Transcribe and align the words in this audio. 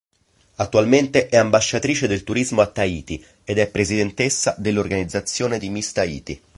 Attualmente 0.55 1.27
è 1.29 1.37
ambasciatrice 1.37 2.07
del 2.07 2.23
turismo 2.23 2.61
a 2.61 2.65
Tahiti 2.65 3.23
ed 3.43 3.59
è 3.59 3.69
presidentessa 3.69 4.55
dell'organizzazione 4.57 5.59
di 5.59 5.69
Miss 5.69 5.91
Tahiti. 5.91 6.41